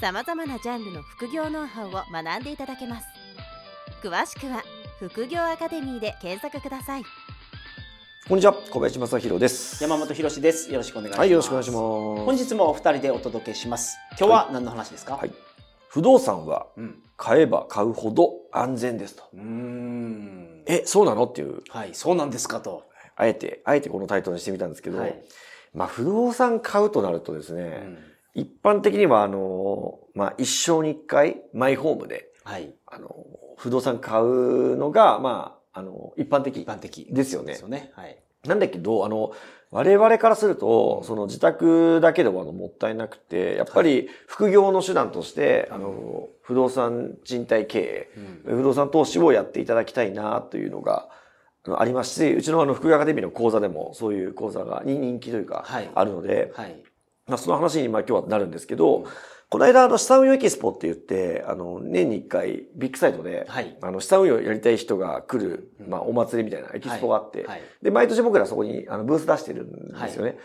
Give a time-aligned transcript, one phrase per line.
[0.00, 3.06] さまざまなジャンルの副業ノウハウを学んでいただけます。
[4.00, 4.62] 詳しくは
[5.00, 7.02] 副業アカデミーで検索ください。
[8.28, 9.82] こんにちは小林正弘です。
[9.82, 10.70] 山本博です。
[10.70, 11.18] よろしくお願いします。
[11.18, 11.78] はいよろしくお願いします。
[11.80, 13.98] 本日もお二人でお届けします。
[14.10, 15.32] 今日は何の話ですか、はい。
[15.88, 17.02] 不動産はうん。
[17.16, 19.24] 買えば買うほど安全ですと。
[19.34, 20.62] うーん。
[20.66, 21.24] えそうなの？
[21.24, 21.62] っていう。
[21.70, 22.84] はいそうなんですかと、
[23.16, 25.20] あえてあえてこのタイトルにしてみたんですけど、はい。
[25.74, 27.98] まあ不動産買うとなるとですね、うん
[28.38, 32.74] 一般的にはあのまあ一生に一回マイホームではい。
[32.86, 33.14] あの
[33.58, 36.56] 不動産買うのがまああの一般的。
[36.56, 37.06] 一般的。
[37.10, 37.48] ですよね。
[37.48, 37.92] ですよね。
[37.94, 38.18] はい。
[38.46, 39.32] なんだけど、あの、
[39.70, 48.10] 我々からすると、その自宅だけではもったいなくて、やっぱり副業の手段として、あの、不動産賃貸経営、
[48.46, 51.08] 不動産投資をやっていただきたいなというのが
[51.76, 56.82] ありますし、うちのあの副業アカデミーの講座でもそういう講座がに人気というかはい、あるので、はい
[57.28, 59.04] まあその話にまあ今日はなるんですけど、
[59.50, 63.78] この間あの資産運用エキスポって言って、あの、年に一回ビッグサイトで、はい。
[63.80, 67.62] あの、資産運用やりたい人が来る、まあお祭りみたいなエキスポがあって、はい。
[67.82, 70.38] で、毎年僕らそこにあのブース出してるんですよね。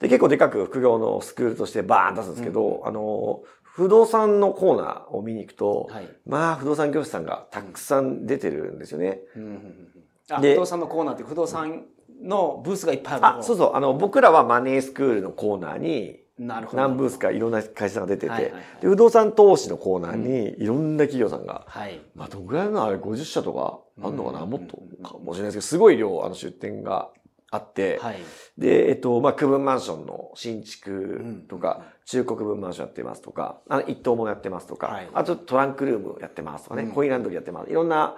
[0.00, 6.08] で、結構でかく副業のスクールとしてバーン出すんですけど、あの、不動産のコーナーを見に行くと、はい。
[6.26, 9.20] まあ不動産業者さんがたくさん出てるんですよね。
[9.36, 9.90] うんうん
[10.38, 11.86] 不動産のコーナーって不動産
[12.22, 13.74] のブースがいっぱいあるあ、そうそう。
[13.74, 16.82] あの、僕らはマネースクールのコーナーに、なるほど。
[16.82, 18.62] 何ブースかいろんな会社さんが出てて、はいはいはい。
[18.80, 22.00] で不動産投資のコーナーにいろんな企業さんが、はい。
[22.14, 24.50] まあどんぐらいのあれ50社とかあんのかな、うん。
[24.50, 27.10] もっとかもしれないですけど、すごい量あの出店が
[27.50, 28.18] あって、はい。
[28.56, 35.08] で、えっと、まあ、区分マンションの新築とか、中古区分マンションやってますとか、あの、一棟もやってますとか、はい。
[35.12, 36.92] あとトランクルームやってますとかね、うん。
[36.92, 37.70] コインランドリーやってます。
[37.70, 38.16] いろんな、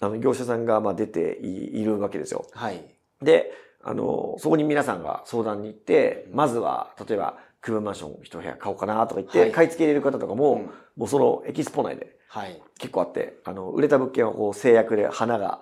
[0.00, 2.44] あの、業者さんが、まあ、出ていいるわけですよ。
[2.52, 2.84] はい
[3.22, 3.52] で、
[3.82, 9.52] あの、そこに皆さんが相談に行って、まずは、例えば、区分マンション一部屋買おうかなとか言って、はい。
[9.52, 10.70] 買い付け入れる方とかも、うん。
[10.96, 12.60] もうそのエキスポ内ではい。
[12.78, 15.60] 結構あって、あの、売れた物件はこう制約で花が、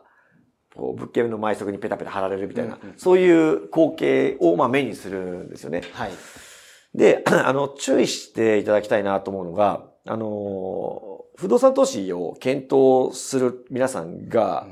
[0.74, 5.82] こう物件の前側にペタペタ貼られるみたいな、うんうんそういう光景をまあ目にするんですよね。
[5.92, 6.12] はい。
[6.94, 14.68] で、 あの、注意していただきたいなと思うのが、あの、不動産投資を検討する皆さんが、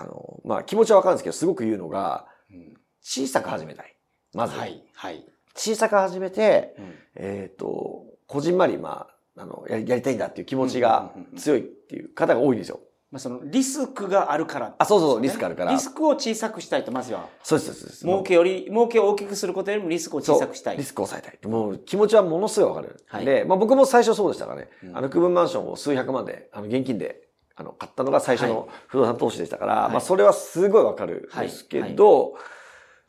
[0.00, 3.96] あの、まあ気持ちはわかるんですけど、すごく言うのが、うん小さく始めたい。
[4.34, 4.58] まず。
[4.58, 5.24] はいはい
[5.54, 12.80] 小さく始めて、うんえっ、と、こじんまり、まあ、あの、やりやりたいんだっていう気持ちが強いっていう方が多いんですよ。
[13.10, 18.04] まあそのリスクがあるからあそうそうリスクあるからリスクを小さくしたいとまずはそうです、そうです。
[18.04, 21.50] 儲けより儲けを大きくすることよりもリスクを小さくしたいリスクを抑えたい。
[21.50, 23.02] もう気持ちはものすごいわかる。
[23.08, 24.68] はいで、まあ僕も最初そうでしたからね。
[24.84, 27.20] うんあの、区分マンションを数百万で、あの、現金で、
[27.60, 28.52] あの、買ったのが最初はい。
[28.54, 29.92] の不動産投資でしたから、はい。
[29.92, 32.34] まあそれはすごいわかるんですけど、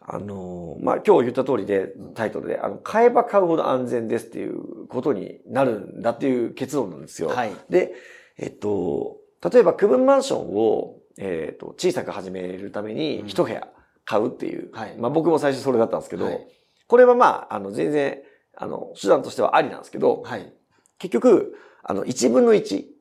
[0.01, 7.29] あの、まあ今日言った通りで、タイトルで、あの、買えば買うほど安全ですっていうことになるんだっていう結論なんですよ。
[7.29, 7.53] はい。
[7.69, 7.93] で、
[8.37, 9.17] えっと、
[9.49, 13.69] 例えば区分マンションを、えっと、小さく始めるために一部屋
[14.03, 14.97] 買うっていう、はい。
[14.97, 16.47] まあ僕も最初それだったんですけど、はい。
[16.87, 18.19] これはまあ、あの、全然、
[18.57, 20.53] あの、手段としてはありなんですけど、はい。
[20.97, 23.00] 結局、あの、1分の1うん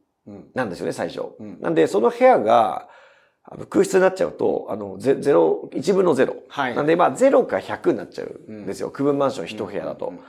[0.55, 1.35] なんですよね、最初。
[1.39, 2.89] うんなんで、その部屋が、
[3.69, 6.37] 空室になっちゃうと、あの、ゼゼロ、1分の0。
[6.49, 8.91] はいなんで、まあ、0か100になっちゃうんですよ。
[8.91, 10.09] 区分マンション1部屋だと。
[10.09, 10.21] うんうん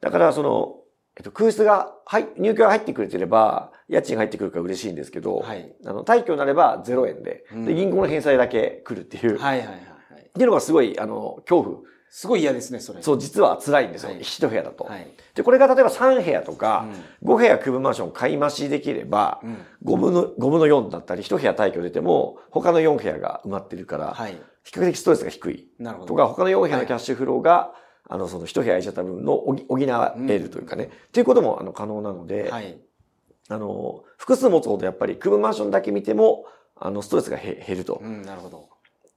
[0.00, 0.76] だから、その、
[1.16, 11.78] えっと、空室が、はい、入居が入ってくれてれば、家賃が入ってくるから嬉しいんですけど、はいあの、退去になれば0円で、うんで、銀行の返済だけ来るっていう、はいはいはいはいっていうのがすごい、あの、恐怖。
[12.16, 13.02] すごい嫌ですねそれ。
[13.02, 14.10] そう、実は辛いんですよ。
[14.10, 14.20] はい。
[14.20, 14.84] 一部屋だと。
[14.84, 15.12] はい。
[15.34, 16.86] で、これが例えば3部屋とか、
[17.24, 19.56] 5部屋区分マンション買い増しできれば、うん。
[19.84, 24.40] 5分の、5分の4だったり、1部屋退去出ても、他の4部屋が埋まってるから、はい。
[24.62, 25.68] 比較的ストレスが低い。
[25.80, 26.08] なるほど。
[26.10, 27.72] とか、他の4部屋のキャッシュフローが、
[28.08, 32.78] あの、その1部屋空いちゃった分の補補えるというかね、っていうことも、あの、可能なので、はい。
[33.48, 36.44] あの、複数持つほどやっぱり区分マンションだけ見ても、
[36.76, 37.98] あの、ストレスがへ減ると。
[38.00, 38.68] うんなるほど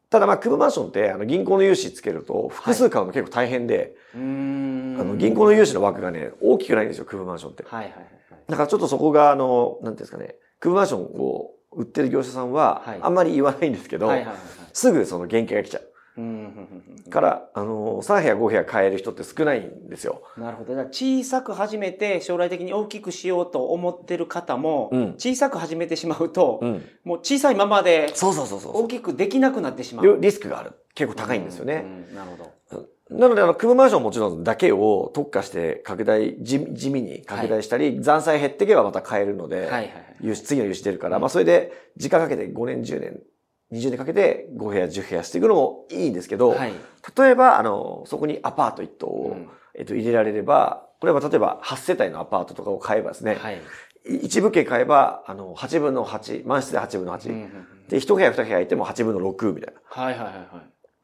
[0.09, 4.97] ただまあ、区分マンションって、あの、銀行の融資つけると、複数買うの結構大変で、うーん。
[4.99, 7.63] あの、銀行の融資の枠がね、大きくないんですよ、区分マンションって。
[7.63, 8.05] はいはいはい。
[8.47, 14.45] だからちょっとそこが、あの、なんていうんですかね、区分マンションを売ってる業者さんははい、あんまり言わないんですけど、はいはいはいはい。
[14.73, 15.83] すぐその原価が来ちゃう。
[16.17, 20.21] うんうんうんうんから、あの、3部屋5部屋買える人って少ないんですよ。
[20.37, 20.75] なるほど。
[20.75, 26.85] だから小さく始めて将来的に大きくしようと思ってる方も、うん小さく始めてしまうと、うん。
[27.03, 30.15] もう小さいままでそうそうそうそう大きくできなくなってしまう。
[30.15, 30.73] リリスクがある。
[30.95, 31.85] 結構高いんですよね。
[32.09, 32.15] うん。
[32.15, 32.57] なるほど。
[33.09, 39.83] なので、あの、クムマンションもちろんだけを特化して拡大、地地味に拡大したり、残債減っていけばまた買えるので、はいはい
[40.23, 40.35] はい。
[40.35, 43.19] 次の融資出るから、まあそれで時間かけて5年、10年、
[43.71, 46.73] 20年かけて5部屋、10部屋していくのもいいんですけど、はい。
[47.17, 53.61] 例えば、あの、そこにアパート1棟を、うんえっと、入れられれば、これは例えば8世帯のアパートとかを買えばですね、はい。
[54.23, 57.29] 一部家買えば、あの、8分の8、満室で8分の8。
[57.29, 59.79] うんうんうんで、1部屋2部屋いても8分の6みたいな。
[59.85, 60.47] はいはいはいはい。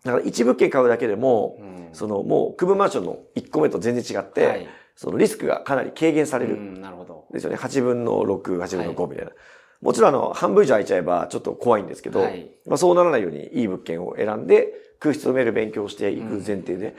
[0.03, 6.55] だから一部家買うだけでも、うんそのもう、区分マンションの1個目と全然違って、はいそのリスクがかなり軽減される。
[6.55, 7.25] うん、なるほど。
[7.33, 7.57] ですよね。
[7.57, 9.31] 8分の6、8分の5みたいな。
[9.83, 16.95] もちろんあの、半分以上空いちゃえばちょっと怖いんですけど、はいまあそうならないようにいい物件を選んで、空室を埋める勉強をしていく前提で。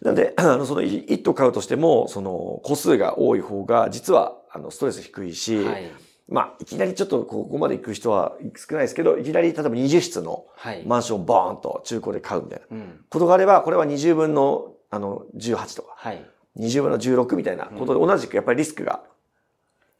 [0.00, 5.90] なんで、 あの、その一棟買うとしても、その個数が多い方が、実は、あの、ストレス低いし、はい。
[6.28, 10.84] まあ、いきなりちょっとここまで行く人は少ないですけど、いきなり例えば20室のはい。
[10.86, 13.04] マンションをボーンと中古で買うみたいなうん。
[13.10, 16.24] ことがあれば、これは20分の、あの、18とか、はい。
[16.58, 19.02] 20分の16みたいなことで同じくやっぱりリスクが、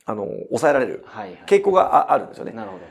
[0.04, 1.38] あの、抑えられるはい。
[1.46, 2.52] 傾向がああるんですよね。
[2.52, 2.82] なるほど。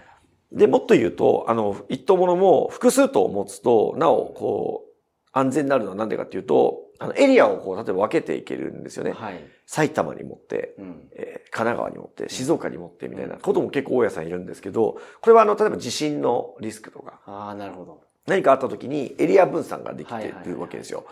[0.58, 4.92] で、もっと言うと、あの、一棟ものも複数棟を持つと、なお、こう、
[5.32, 9.12] 安全になるのは何でかっていうと、あの、エリアをこう、例えば分けていけるんですよね。
[9.12, 9.40] はい。
[9.66, 11.10] 埼玉に持って、うん。
[11.14, 18.04] えー神奈川に持って、静岡に持ってみたいなことも結構大家さんいるんですけど、これはあの、例えば地震のリスクとか、ああ、なるほど。
[18.26, 21.04] 何かあった時にエリア分散ができてるわけですよ。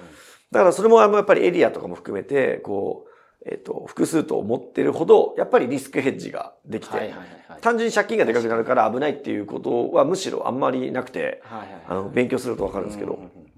[0.51, 3.08] だからそれもあのやっぱりエリアとかも含めて、こう、
[3.45, 7.61] えっ、と、複数棟持ってるほど、やっぱりリスクヘッジができて、はいはいはいはい。
[7.61, 11.83] 単純に借金がでかくなるから危ないっていうことはむしろあんまりなくて、はいはいはい。
[11.87, 13.49] あの、勉強するとわかるんですけどうんうん、うん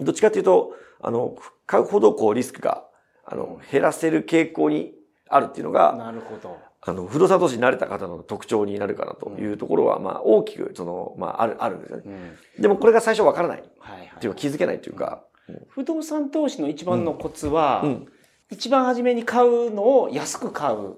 [0.00, 0.72] どっちかっていうと、
[1.02, 2.84] あの、買うほどこうリスクが、
[3.24, 4.94] あの、減らせる傾向に
[5.28, 6.58] あるっていうのうんが、なるほど。
[6.82, 12.02] あの、不動産投資に慣れた方の特徴になるかなというところは、まあ、大きく、その、まあ、ある、あるんですよね。
[12.06, 12.62] うん。
[12.62, 13.60] でもこれが最初わからない。
[13.60, 14.08] っはいはい。
[14.20, 15.24] ていうか気づけないというか、
[15.68, 18.06] 不動産投資の一番のコツは、うん。
[18.50, 20.96] 一番初めに買うのを安く買う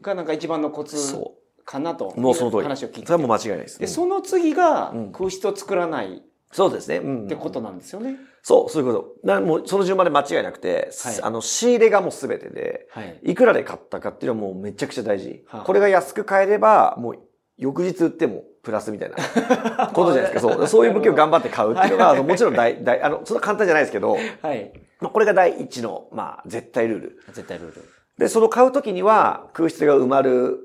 [0.00, 1.34] がなんか一番のコツそ
[1.64, 2.20] かなとう。
[2.20, 2.62] もうその通り。
[2.64, 3.78] 話を聞いてそれはもう間違いないです。
[3.78, 6.20] で、うんその次がうん空室を作らないっ
[6.52, 6.96] そうですね。
[6.96, 8.16] うんてことなんですよね。
[8.42, 9.26] そう、そういうこと。
[9.26, 13.20] なもうその順番で間違いなくて、はいあの、仕入れがもう全てで、はい。
[13.22, 15.44] いくらで買ったかっていうのはもうめちゃくちゃ大事。
[15.46, 17.18] はあこれが安く買えれば、もう
[17.56, 19.16] 翌日売ってもプラスみたいな
[19.94, 20.54] ことじゃないですか。
[20.54, 20.66] そう。
[20.66, 24.72] そういう物件を頑張って買うっていうのが、もちろん大、大、あの、そんな簡単じゃないですけど、はい。
[25.00, 27.22] まあ、これが第一の、まあ、絶対ルール。
[27.32, 27.84] 絶対ルール。
[28.18, 30.58] で、その買うときには空室が埋まる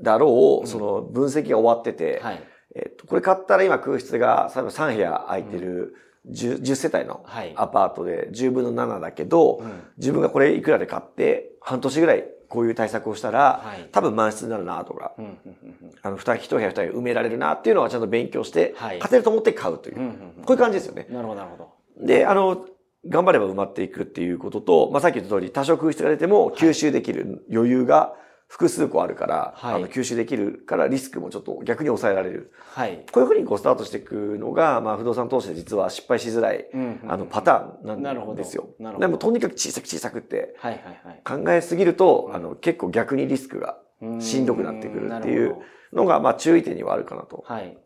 [0.00, 2.42] だろう、その分析が終わってて、はい。
[2.74, 5.94] えっと、これ買ったら今空室が、例えば3部屋空いてる
[6.30, 21.06] 10, 10世帯のはいアパートで10分の7だけど、うん自分がこれいくらで買って、半年ぐらいこういう対策をしたら、はい多分満室になるなとか、うんうんうんあの、二一部屋二部屋埋められるなっていうのはちゃんと勉強して、はい勝てると思って買うという、うんうんうんこういう感じですよね。
[21.10, 22.06] なるほどなるほど。
[22.06, 22.66] で、あの、
[23.06, 28.14] 頑張れば埋まっていくっていうことと、まあ、さっき言った通り、多少空室が出ても吸収できる余裕が
[28.46, 32.52] 複数個あるから、はいあの吸収できるからリスクもちょっと逆に抑えられる。
[32.74, 33.04] はい。
[33.10, 36.66] こういうふうにこうスタートしていくのが、まあ、不動産投資で実は失敗しづらい、
[37.08, 38.68] あの、パターンなるほどなんですよ。
[38.78, 41.44] なるほどでも、とにかく小さく小さくってはいはいはい。
[41.44, 43.78] 考えすぎると、あの、結構逆にリスクが
[44.20, 45.56] しんどくなってくるっていう
[45.94, 47.76] のが、まあ、注意点にはあるかなとはい。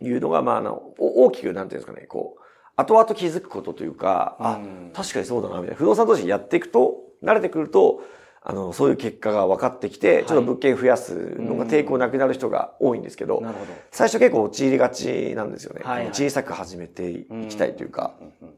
[0.00, 2.42] いうのが、まあ、あの、お大きく、なんていうんですかね、こう、
[2.82, 5.76] 後々気づくことというか、あうん、確かにそうだな、みたいな。
[5.76, 8.02] 不動産投資やっていくと、慣れてくると、
[8.44, 13.46] あの、そういう結果が分かってきて、ちょっと物件増やすのが抵抗なくなる人が多いんですけど、ど。
[13.92, 15.82] 最初結構陥りがちなんですよね。
[15.84, 18.54] はいはい小さく始めていきたいというか、うんうん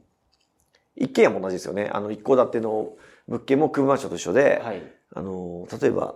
[0.96, 1.90] 一軒家も同じですよね。
[1.92, 2.92] あの、一戸建ての
[3.26, 4.82] 物件も空マンションと一緒で、はい。
[5.12, 6.14] あの、例えば、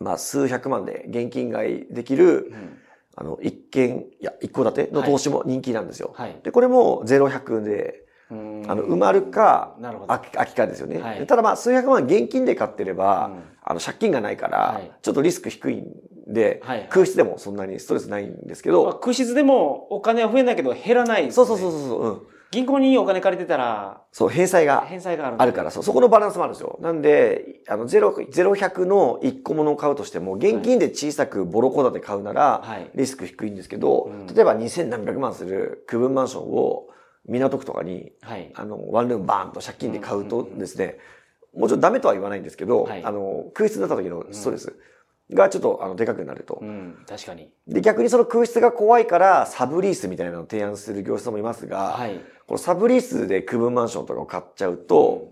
[0.00, 2.78] まあ、数百万で現金買いできる、うん
[3.14, 6.12] あの、一軒、いや、一戸建ての投資も人気なんですよ。
[6.16, 6.36] はい。
[6.42, 10.08] で、これもゼロ百で、うんあの、埋まるか、なるほど。
[10.08, 11.00] 空き空きかですよね。
[11.00, 15.86] はいただまあ、数百万現金で買ってれば、うんあの、借金がないから、はいちょっとリスク低いん
[16.26, 22.22] で、はいはい空室でもそんなにストレスないんですけまあど、空室でもお金は増えないけど減らないそうそうそうそう、うん。
[22.52, 26.78] 銀行にお金借りてたらそう、返済が返済があるあるから、そう、そこのバランスもあるんですよ。
[26.82, 36.88] なんで、あの、ゼロ、ゼロ百の一個物を買うとしても、現金で小さくボロ戸建て買うならはい、リスク低いんですけど、うん例えば2000何百万する区分マンションを
[37.26, 38.50] 港区とかに、はい。
[38.54, 40.98] あの、ワンルームバーンと借金で買うとですね、
[41.54, 44.74] もちろんダメとは言わないんですけど、はいあの、空室になった時のストレス
[45.32, 46.64] がちょっと、あの、でかくなるとう。
[46.64, 47.50] ん、確かに。
[47.66, 52.20] で、逆にその空室が怖いから、サブリースみたいなのを提案する業者さんもいますが、はい。
[52.46, 55.28] このサブリースで区分マンションとかを買っちゃうと、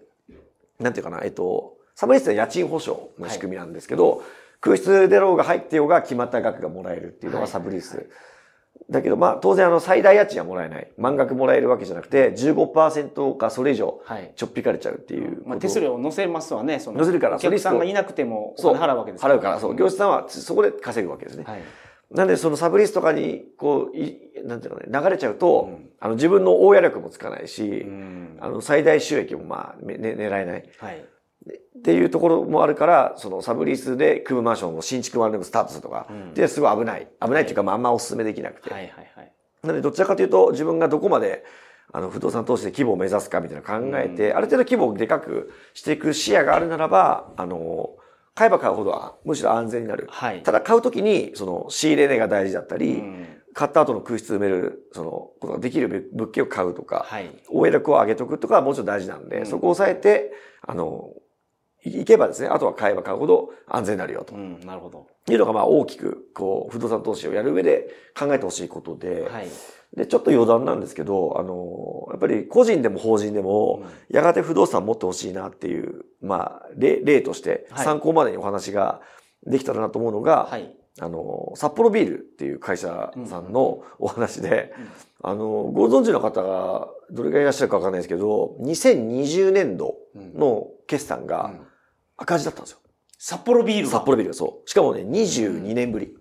[0.79, 4.23] なんていうかな、えっと、サブリースは家賃保証の仕組みなんですけど、
[4.61, 8.09] 空室でろうが入ってようが決まった額がもらえるっていうのがサブリース。
[8.88, 10.90] だけど、まあ、当然、あの、最大家賃はもらえない。
[10.99, 14.33] 満額もらえるわけじゃなくて、15%かそれ以上、はい。
[14.35, 15.49] ちょっぴかれちゃうっていうこと。
[15.50, 16.81] まあ、手数料を載せますわね。
[16.81, 19.76] その載せるからお客さんがいなくても払うわけです払うから、そう。
[19.76, 21.45] 業者さんはそこで稼ぐわけですね。
[21.47, 21.61] はい。
[22.11, 30.69] なんで、そのサブリースとかに、こう、いなんていうのね、流れちゃうと、うんあの、自分の大家力もつかないし、うんあの、最大収益もまあ、ね、狙えない。
[30.79, 31.05] はい。
[31.79, 37.09] っていうところもあるから、そのサブリースで組むマンションを新築ワンルームスタートするとか、うんで、すごい危ない。
[37.23, 38.73] 危ないっていうか、まあ、あんまお勧めできなくて。
[38.73, 39.33] はいはいはい。
[39.62, 41.45] なので、どちらかというと、自分がどこまで、
[41.93, 47.90] あの、不動産投資で規模を目指すかみたいな考えて、ある程度規模をでかくしていく視野があるならば、あの、
[48.40, 50.09] 買えば買うほどは、むしろ安全になる。
[50.11, 50.42] はい。
[50.42, 57.28] ただ、買うときに、その、仕入れ値が大事だったり、うん買った後の空室埋める、その、ことができる物件を買うとか、はい。
[57.49, 60.32] 応援力を上げとくとかはもちろん大事なんで、うんそこを抑えて、
[60.62, 61.11] あの、
[61.85, 65.09] いいけばですね、あとは買えば買うほど安全になるよとうん、なるほど。
[65.28, 69.49] いうのが、まあ大きく、こう、不動産投資をやる上で考えてほしいことで、はい。
[69.97, 77.85] で、ちょっと余談なんですけど、あの、やっぱり個人でも法人でも、やがて不動産持ってほしいなっていう、まあ、例、例としてはい。
[77.85, 79.00] 参考までにお話が
[79.47, 80.75] できたらなと思うのが、はい。
[81.00, 84.73] あの、札幌ビールっていう会社さんのお話で、
[85.23, 91.66] あの、ご存知の方がどれぐらいいらっしゃるかわかんないですけど、2020年度うんの決算がうん。
[92.16, 92.78] 赤字だったんですよ。
[93.18, 93.92] 札幌ビールが？
[93.92, 94.68] 札幌ビールがそう。
[94.68, 96.14] しかもね、22年ぶり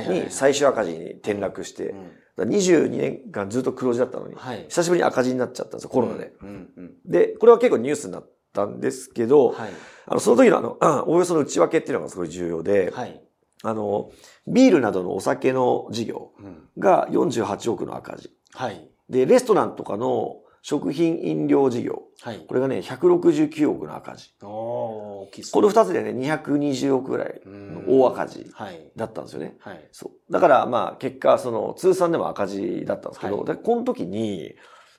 [0.00, 4.64] に最終赤字に転落して、うんだから22年間ずっと黒字だったのに、はい。
[4.68, 6.32] 久しぶりに赤字になっちゃったんですよ、コロナで。
[6.40, 6.92] うんうん。
[7.04, 9.70] で、これは結構ニュースになったんですけど、はい。
[10.06, 13.22] あの、その時のあの、 おおよその内訳っていうのがすごい重要で、はい。
[13.64, 14.10] あの、
[14.46, 18.30] ビールなどのお酒の事業うんが48億の赤字。
[18.54, 18.88] はい。
[19.10, 22.02] で、レストランとかの食品飲料事業。
[22.22, 22.38] はい。
[22.46, 24.32] これがね、169億の赤字。
[24.40, 28.90] 大きいこの二つでね、220億ぐらいの大赤字はい。
[28.94, 29.56] だったんですよね。
[29.58, 29.88] はい。
[29.90, 30.32] そう。
[30.32, 34.54] だから、まあ、結果、その、通算でも赤字だったんですけど、はいでこの時に、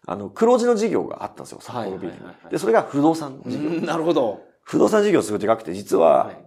[0.06, 3.70] あの、黒字の事業があったんですよ、札幌ビールで、それが不動産事業。
[3.70, 4.42] うんなるほど。
[4.64, 6.43] 不動産事業すごいでかくて、実は、はい。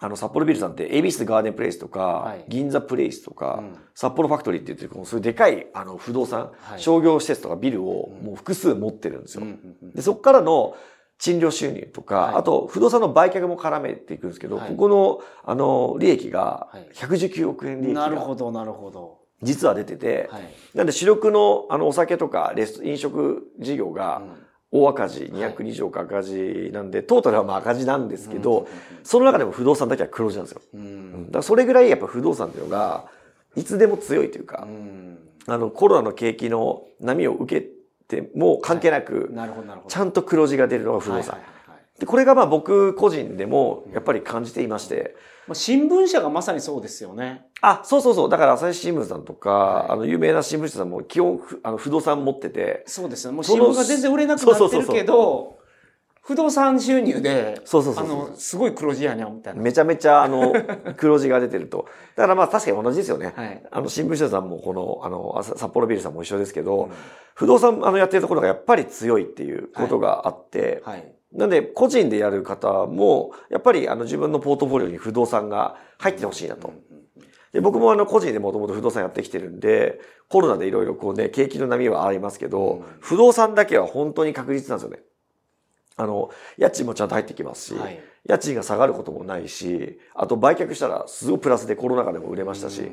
[0.00, 2.44] あの、札幌ビールさんって、恵比寿ガーデンプレイスとか、はい。
[2.48, 3.78] 銀座プレイスとか、うん。
[3.94, 6.80] 札幌ファクトリーって言って、そういうでかい、あの、不動産、はい。
[6.80, 9.46] 商業施設とかビルをもう複数持ってるんですよ。
[9.94, 10.74] で、そこからの
[11.18, 12.34] 賃料収入とか、はい。
[12.34, 14.70] あと、不動産の売却も絡めていくんですけど、はい。
[14.70, 19.20] ここの、あの、利益がはい、119億円利益が、なるほど、なるほど。
[19.42, 20.42] 実は出てて、はい。
[20.74, 24.44] なんで主力の、あの、お酒とか、レス、飲食事業が、うん
[24.76, 28.66] 大赤字、220億赤字なんで、トータルはまあ赤字なんですけど、うん
[29.04, 30.62] その中でも不動産だけは黒字なんですよ。
[30.72, 33.04] だからそれぐらいやっぱ不動産っていうのが、
[33.54, 35.18] いつでも強いといううか、ん。
[35.46, 37.68] あの、コロナの景気の波を受け
[38.08, 39.30] ても関係なく。
[39.88, 41.22] ちゃんと黒字が出るのが不動産。
[41.22, 41.53] はいはいはいはい
[41.98, 45.14] で、これがまあ僕個人でもやっぱり感じていまして、
[45.46, 47.46] まあ新聞社がまさにそうですよね。
[47.60, 48.28] あ、そうそうそう。
[48.28, 53.36] だから朝日新聞さんとか、はいあの、有名な新聞社さんも基本ふ、あの、不動産持ってて、そうですよね。
[53.36, 55.58] もう新聞が全然売れなくなってるけど、
[56.24, 59.60] 不動産収入で、そうそうそうあの、すごい黒字やにゃんみたいな。
[59.60, 60.54] めちゃめちゃあの、
[60.96, 61.86] 黒字が出てると。
[62.16, 63.34] だからまあ確かに同じですよね。
[63.36, 63.62] はい。
[63.70, 66.88] あの、新聞社さんもこの、あの、朝札幌ビールさんも一緒ですけど、
[67.34, 71.14] 不動産あのやってるところがやっぱり強いっていうことがあって、はい。
[71.34, 76.72] なんで個人でやる方も、やっぱりあの自分のポートフォリオに不動産が入ってほしいなと。
[77.52, 85.02] で僕もあの個人でもともと不動産やってきてるんで、コロナでいろいろこうね、景気の波はありますけど、不動産だけは本当に確実なんですよね。
[85.96, 92.92] あの、家賃もちゃんと入ってきますし、はい家賃が下がることもないし、あと売却したらすごいプラスでコロナ禍でも売れましたし、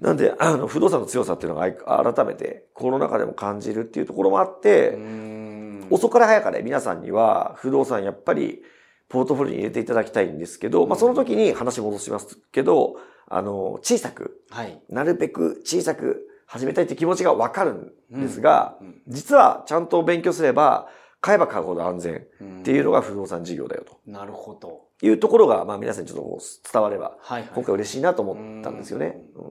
[0.00, 1.70] なんで、あの、不動産の強さっていうのが
[2.14, 5.86] 改めてコロナ禍でも感じるっていうところもあって、うん。
[5.90, 8.62] 遅かれ早かれ皆さんには不動産やっぱり
[9.08, 12.96] ポートフォリオに入れていただきたいんですけど、まあその時に話戻しますけど、
[13.26, 14.80] あの、小さく、はい。
[14.90, 20.88] なるべく小さく始めたいって気持ちがわかるんですが、実はちゃんと勉強すれば、
[21.20, 22.26] 買えば買うほど安全。
[22.60, 23.98] っていうのが不動産事業だよと。
[24.06, 24.88] なるほど。
[25.02, 27.50] いうところが、まあ皆さんにちょっと伝われば、はい、はい。
[27.54, 29.20] 今回嬉しいなと思ったんですよね。
[29.34, 29.50] うん。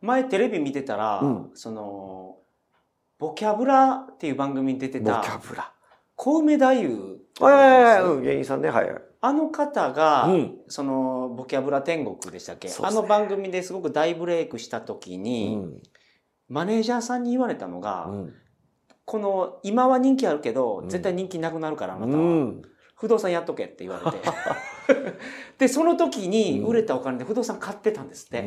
[0.00, 1.50] 前テレビ見てたら、うん。
[1.54, 2.36] その、
[3.18, 5.72] ボキャブラっていう番組に出てボキた、ャブラ。
[6.14, 7.16] 小梅太夫。
[7.44, 9.02] はいうん、芸人さんね、はいはい。
[9.20, 10.58] あの方が、うん。
[10.68, 12.74] その、ボキャブラ天国でしたっけ、ね。
[12.82, 15.82] あの番組ですごく大ブレイクした時に、うん。
[16.48, 18.34] マネージャーさんに言われたのが、うん
[19.06, 22.22] この、今は人気あるけど、うん絶対人気なくなるから、あなうたは。
[22.22, 22.62] ん。
[22.96, 24.18] 不動産やっとけって言われて。
[25.58, 28.42] で、その時にうん売れたお金で不動産買ってたんですって。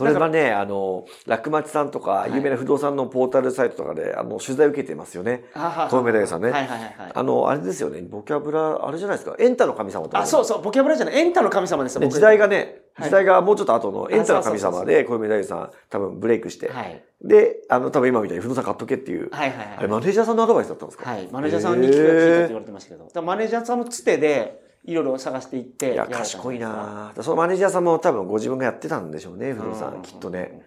[0.00, 0.06] うん。
[0.08, 5.44] それがね、あの、楽町さんとか、有名な不動産のポータルサイトとかで、あの、取材受けてますよね。
[5.90, 6.50] 小梅大さんね。
[6.50, 7.12] はいはいはい、はい。
[7.14, 10.20] あの、あれですよね、ボキャブラ、あれじゃないですか、エンタの神様とか。
[10.20, 16.70] あ、そうそう、ボキャブラじゃない、エンタの神様ですよ、ね、時代がね、はい時代がもうちょっと後のエンタの神様で、小梅大さん多分ブレイクして。
[16.70, 17.02] はい。
[17.22, 19.30] で、あの、多分今みたいに不動産買っとけっていう。
[19.32, 19.68] はいはいはい。
[19.78, 21.10] あれ、マネージャーさんのアドバイスだったんですか？
[21.10, 21.28] はい。
[21.32, 23.22] マネージャーさんに聞いたって言われてましたけど。
[23.22, 30.62] マネージャーさんのつてで、いろいろ探していっていや、賢いなぁそのマネージャーさんも多分ご自分がやってたんでしょうね、不動産、きっとね。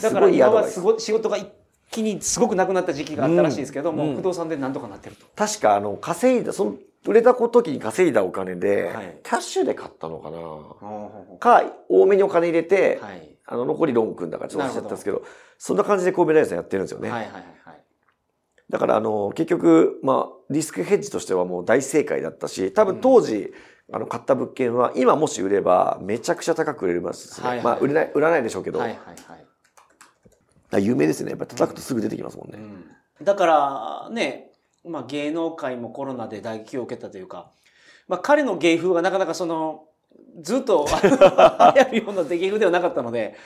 [0.00, 1.48] だから今はすごい仕事が一
[1.90, 5.26] 気にすごくなくなった時期があったらしいですけども、うん不動産でなんとかなってると。
[5.36, 6.76] 確か、あの、稼いだ、その、
[7.06, 13.36] 売れた時に稼いだお金で、はいキャッシュで買ったのかなはか、多めにお金入れて、い。
[13.46, 15.22] あの、残りローン組んだからちょっと忘れちゃったんですけど、
[15.58, 17.10] そんな感じで神戸大さんやってるんですよね。
[17.10, 17.81] はいはいはいはい。
[18.72, 23.52] だから、あの、結局、まあ、リスクヘッジとしてはもう大正解だったし、多分当時、
[23.92, 27.46] あの、買った物件は、今もし売れば、めちゃくちゃ高く売れますね。
[27.46, 28.98] はいはいまあ、売れない、売らないでしょうけど、はいはい
[30.70, 30.84] はい。
[30.86, 31.32] 有名ですね。
[31.32, 32.58] やっぱ叩くとすぐ出てきますもんね。
[33.22, 34.52] だからね、
[34.86, 37.50] まあ、芸能界もコロナで打撃を受けたというか、
[38.08, 39.84] まあ、彼の芸風がなかなかその
[40.40, 43.36] ずっと 流行るような芸風ではなかったので、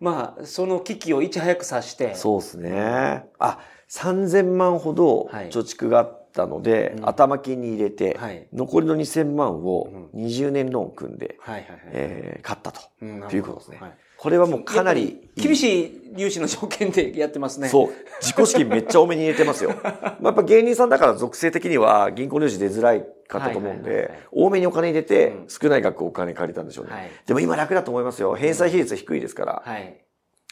[0.00, 3.26] まあ、その危機をいち早く察してそうですね。
[3.38, 3.58] あ、
[3.92, 12.80] 3000万ほどはい貯蓄があったので、うん頭金に入れて、はい残りの2000万を20年ローン組んで、はいはいはいえー買ったと。
[13.02, 17.68] うんいうことですねはいこれはもうかなり厳しい融資の条件でやってますね。
[17.68, 17.88] そう。
[18.20, 19.72] 自己資金めっちゃ多めに入れてますよ。
[19.82, 26.92] まあやっぱ芸人さんだから属性的には銀行入資出づらいかったと思うんではいはいはいはい、多めにお金入れてうん少ない額お金借りたんでしょうね。
[26.92, 28.36] はいでも今楽だと思いますよ。
[28.36, 29.98] 返済比率低いですから、はい。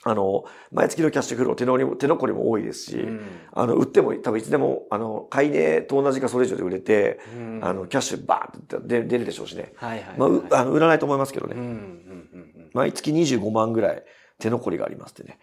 [0.03, 3.21] あの、毎月のキャッシュフロー手の手残りも多いですし、うん
[3.53, 9.73] あの、売っても多分いつでも、あの、買い値と同じかそれ以上で売れて、うんあの、キャッシュバーンって出出るでしょうしね。
[9.77, 10.19] はいはいはい。
[10.19, 11.55] まあう、あの売らないと思いますけどね。
[11.57, 14.05] うん毎月25万ぐらい
[14.39, 15.39] 手残りがありますってね。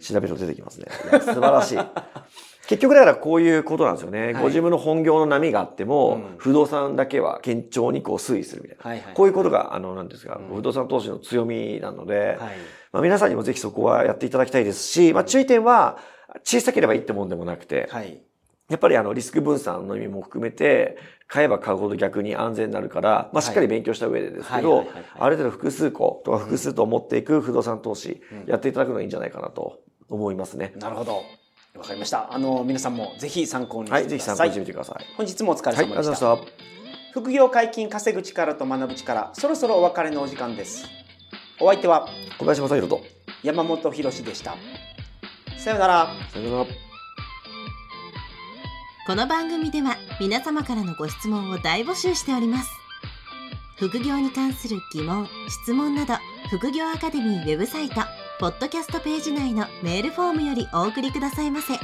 [0.00, 0.86] 調べると出てきますね。
[1.20, 1.78] 素晴らしい。
[2.68, 4.24] 結局だからこういうことなんですよね。
[4.24, 8.90] はいご自分の本業の波があっても、うん不動産だけは堅調にこう推移するみたいな。
[8.90, 9.14] はいはい。
[9.14, 12.50] こういうことが、あの、なんですか、うん不動産投資の強みなので、はい。
[12.92, 15.98] まあ、皆さんにもぜひそこはやっていただきたいですし、まあ、注意点は、
[16.44, 18.22] 小さければいいってもんでもなくて、はい。
[18.68, 20.96] やっぱりあの、リスク分散の意味も含めて、
[21.32, 24.86] 買えば買うほど逆に安全になるから、まあ、しっかり勉強した上でですけど
[25.18, 30.74] ある程度複数個とか複数と思っていく不動産投資うん、やっていただくのがいいんじゃないかなと思いますね。
[30.76, 31.22] なるほど。
[31.74, 32.34] わかりました。
[32.34, 33.96] あの、皆さんもぜひ参考にしてくださ。
[33.96, 35.04] はいい、ぜひ参考にしてみてください。
[35.16, 36.20] 本日もお疲れはい、ありがとう様でし。
[36.20, 37.12] ございましたた。
[37.12, 41.01] 副業解禁稼ぐ力と学ぶ力、そろそろお別れのお時間です。
[41.60, 43.02] お相手は小林正宏と。
[43.42, 44.56] 山本博史でした。
[45.58, 46.08] さようなら。
[46.32, 46.66] さよなら。
[49.04, 52.70] この番組では皆様からのご質問を大募集しております
[53.76, 56.14] 副業に関する疑問・質問など
[56.50, 57.96] 副業アカデミーウェブサイト
[58.38, 61.74] ポッドキャストページ内のメールフォームよりお送りくださいませ